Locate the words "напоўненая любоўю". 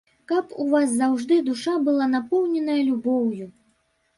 2.15-3.47